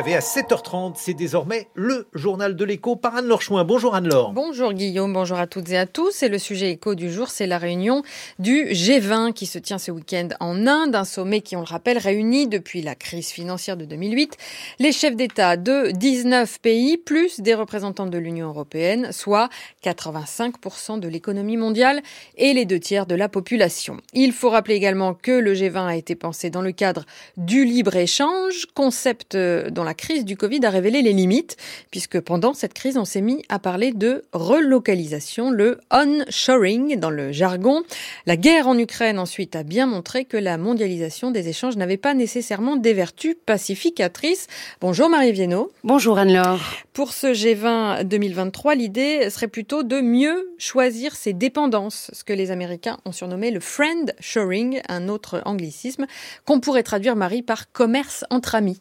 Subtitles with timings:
[0.00, 3.64] Savez, à 7h30, c'est désormais le journal de l'écho par Anne-Laure Chouin.
[3.64, 4.32] Bonjour Anne-Laure.
[4.32, 6.22] Bonjour Guillaume, bonjour à toutes et à tous.
[6.22, 8.02] Et le sujet écho du jour, c'est la réunion
[8.38, 11.98] du G20 qui se tient ce week-end en Inde, un sommet qui, on le rappelle,
[11.98, 14.38] réunit depuis la crise financière de 2008
[14.78, 19.50] les chefs d'État de 19 pays, plus des représentants de l'Union européenne, soit
[19.84, 22.00] 85% de l'économie mondiale
[22.38, 23.98] et les deux tiers de la population.
[24.14, 27.04] Il faut rappeler également que le G20 a été pensé dans le cadre
[27.36, 31.56] du libre-échange, concept dont la crise du Covid a révélé les limites,
[31.90, 37.32] puisque pendant cette crise, on s'est mis à parler de relocalisation, le onshoring dans le
[37.32, 37.82] jargon.
[38.26, 42.14] La guerre en Ukraine ensuite a bien montré que la mondialisation des échanges n'avait pas
[42.14, 44.46] nécessairement des vertus pacificatrices.
[44.80, 45.72] Bonjour Marie Viennot.
[45.84, 46.60] Bonjour Anne-Laure.
[46.92, 52.50] Pour ce G20 2023, l'idée serait plutôt de mieux choisir ses dépendances, ce que les
[52.50, 56.06] Américains ont surnommé le friend shoring, un autre anglicisme
[56.44, 58.80] qu'on pourrait traduire Marie par commerce entre amis.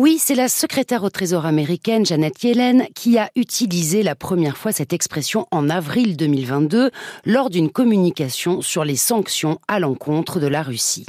[0.00, 4.72] Oui, c'est la secrétaire au Trésor américaine Janet Yellen qui a utilisé la première fois
[4.72, 6.90] cette expression en avril 2022
[7.26, 11.04] lors d'une communication sur les sanctions à l'encontre de la Russie.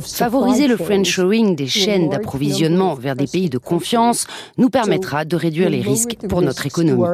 [0.00, 4.26] Favoriser le friendshoring des chaînes d'approvisionnement vers des pays de confiance
[4.56, 7.04] nous permettra de réduire les risques pour notre économie.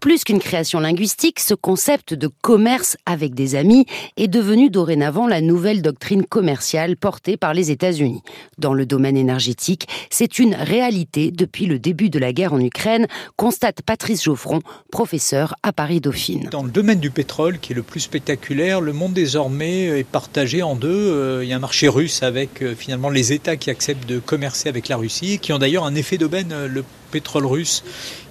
[0.00, 3.84] Plus qu'une création linguistique, ce concept de commerce avec des amis
[4.16, 8.22] est devenu dorénavant la nouvelle doctrine commerciale portée par les États-Unis.
[8.58, 13.08] Dans le domaine énergétique, c'est une réalité depuis le début de la guerre en Ukraine,
[13.36, 14.60] constate Patrice Geoffron,
[14.92, 16.48] professeur à Paris Dauphine.
[16.52, 20.62] Dans le domaine du pétrole, qui est le plus spectaculaire, le monde désormais est partagé
[20.62, 20.88] en deux.
[20.88, 24.20] Euh, il y a un marché russe avec euh, finalement les États qui acceptent de
[24.20, 26.54] commercer avec la Russie, qui ont d'ailleurs un effet d'aubaine.
[26.66, 27.82] Le pétrole russe,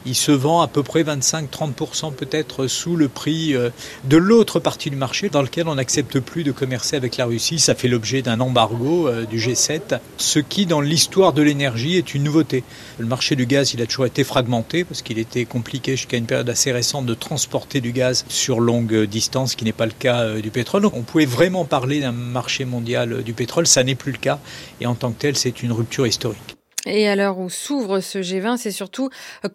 [0.07, 3.69] il se vend à peu près 25-30% peut-être sous le prix euh,
[4.05, 7.59] de l'autre partie du marché dans lequel on n'accepte plus de commercer avec la Russie.
[7.59, 12.13] Ça fait l'objet d'un embargo euh, du G7, ce qui dans l'histoire de l'énergie est
[12.13, 12.63] une nouveauté.
[12.99, 16.25] Le marché du gaz, il a toujours été fragmenté parce qu'il était compliqué jusqu'à une
[16.25, 19.91] période assez récente de transporter du gaz sur longue distance, ce qui n'est pas le
[19.91, 20.85] cas euh, du pétrole.
[20.85, 24.39] On pouvait vraiment parler d'un marché mondial du pétrole, ça n'est plus le cas
[24.79, 26.56] et en tant que tel, c'est une rupture historique.
[26.89, 29.09] Et à l'heure où s'ouvre ce G20, c'est surtout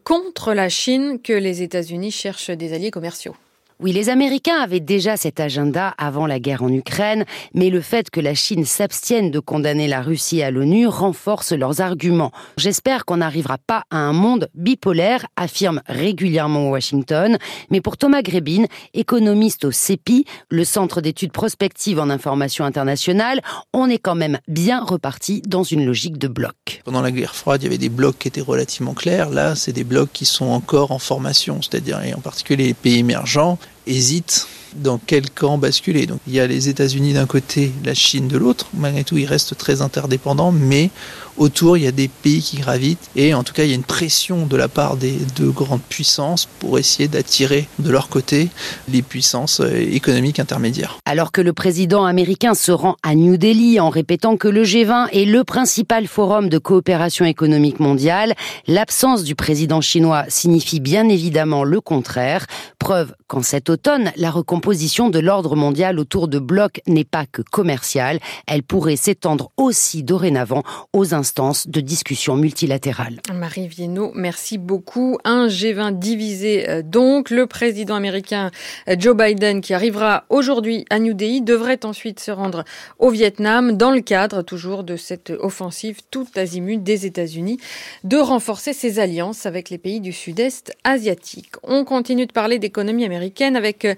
[0.04, 3.34] contre la Chine que les États-Unis cherchent des alliés commerciaux.
[3.82, 8.10] Oui, les Américains avaient déjà cet agenda avant la guerre en Ukraine, mais le fait
[8.10, 12.31] que la Chine s'abstienne de condamner la Russie à l'ONU renforce leurs arguments.
[12.56, 17.38] J'espère qu'on n'arrivera pas à un monde bipolaire, affirme régulièrement Washington.
[17.71, 23.41] Mais pour Thomas Grebin, économiste au CEPI, le Centre d'études prospectives en information internationale,
[23.72, 26.82] on est quand même bien reparti dans une logique de bloc.
[26.84, 29.31] Pendant la guerre froide, il y avait des blocs qui étaient relativement clairs.
[29.31, 33.59] Là, c'est des blocs qui sont encore en formation, c'est-à-dire en particulier les pays émergents
[33.87, 34.47] hésite
[34.77, 36.06] dans quel camp basculer.
[36.06, 38.66] Donc il y a les États-Unis d'un côté, la Chine de l'autre.
[38.75, 40.91] Malgré tout, ils restent très interdépendants, mais
[41.37, 43.10] autour, il y a des pays qui gravitent.
[43.16, 45.83] Et en tout cas, il y a une pression de la part des deux grandes
[45.83, 48.49] puissances pour essayer d'attirer de leur côté
[48.88, 50.99] les puissances euh, économiques intermédiaires.
[51.06, 55.09] Alors que le président américain se rend à New Delhi en répétant que le G20
[55.12, 58.34] est le principal forum de coopération économique mondiale,
[58.66, 62.47] l'absence du président chinois signifie bien évidemment le contraire.
[62.78, 67.43] Preuve qu'en cet automne, la recomposition de l'ordre mondial autour de blocs n'est pas que
[67.43, 70.62] commerciale, elle pourrait s'étendre aussi dorénavant
[70.93, 73.21] aux instances de discussion multilatérale.
[73.34, 75.19] Marie Viennot, merci beaucoup.
[75.25, 77.31] Un G20 divisé euh, donc.
[77.31, 78.51] Le président américain
[78.89, 82.65] euh, Joe Biden, qui arrivera aujourd'hui à New Delhi, devrait ensuite se rendre
[82.99, 87.59] au Vietnam dans le cadre toujours de cette offensive tout azimut des États-Unis
[88.05, 91.53] de renforcer ses alliances avec les pays du sud-est asiatique.
[91.65, 93.95] On continue de parler d'économie américaine avec euh,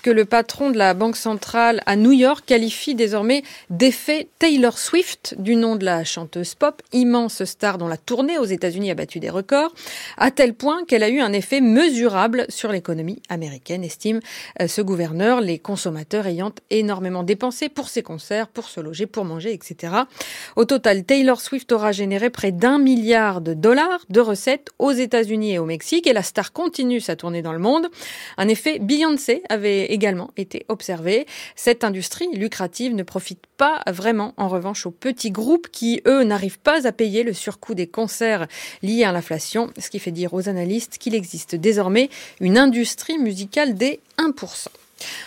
[0.00, 5.34] que le patron de la Banque centrale à New York qualifie désormais d'effet Taylor Swift
[5.38, 9.20] du nom de la chanteuse pop, immense star dont la tournée aux États-Unis a battu
[9.20, 9.74] des records,
[10.16, 14.20] à tel point qu'elle a eu un effet mesurable sur l'économie américaine, estime
[14.60, 19.24] euh, ce gouverneur, les consommateurs ayant énormément dépensé pour ses concerts, pour se loger, pour
[19.24, 19.92] manger, etc.
[20.56, 25.54] Au total, Taylor Swift aura généré près d'un milliard de dollars de recettes aux États-Unis
[25.54, 27.88] et au Mexique, et la star continue sa tournée dans le monde.
[28.36, 31.26] Un effet Beyoncé avait également été observé.
[31.56, 36.60] Cette industrie lucrative ne profite pas vraiment, en revanche, aux petits groupes qui, eux, n'arrivent
[36.60, 38.46] pas à payer le surcoût des concerts
[38.82, 42.08] liés à l'inflation, ce qui fait dire aux analystes qu'il existe désormais
[42.40, 44.68] une industrie musicale des 1%.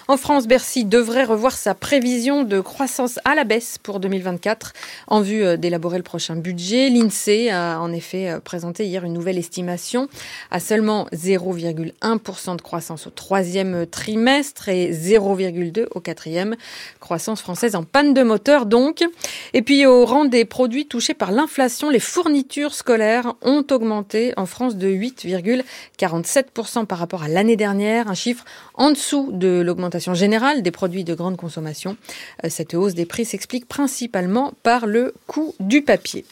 [0.07, 4.73] En France, Bercy devrait revoir sa prévision de croissance à la baisse pour 2024
[5.07, 6.89] en vue euh, d'élaborer le prochain budget.
[6.89, 10.09] L'INSEE a en effet euh, présenté hier une nouvelle estimation
[10.51, 16.55] à seulement 0,1% de croissance au troisième trimestre et 0,2 au quatrième.
[16.99, 19.03] Croissance française en panne de moteur donc.
[19.53, 24.45] Et puis au rang des produits touchés par l'inflation, les fournitures scolaires ont augmenté en
[24.45, 28.43] France de 8,47% par rapport à l'année dernière, un chiffre
[28.75, 31.97] en dessous de l'augmentation générale des produits de grande consommation.
[32.43, 36.25] Euh, cette hausse des prix s'explique principalement par le coût du papier.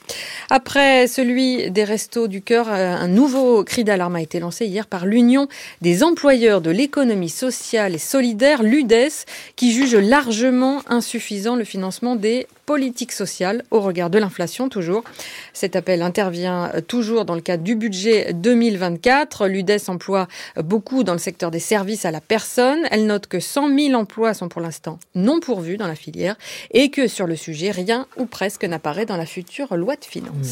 [0.49, 4.87] Après celui des restos du cœur, euh, un nouveau cri d'alarme a été lancé hier
[4.87, 5.47] par l'Union
[5.81, 9.25] des employeurs de l'économie sociale et solidaire, l'UDES,
[9.55, 15.03] qui juge largement insuffisant le financement des politique sociale au regard de l'inflation toujours.
[15.51, 19.49] Cet appel intervient toujours dans le cadre du budget 2024.
[19.49, 22.79] L'UDES emploie beaucoup dans le secteur des services à la personne.
[22.89, 26.37] Elle note que 100 000 emplois sont pour l'instant non pourvus dans la filière
[26.71, 30.47] et que sur le sujet, rien ou presque n'apparaît dans la future loi de finances.